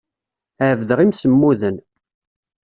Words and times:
Ɛebdeɣ 0.69 0.99
imsemmuden. 1.05 1.77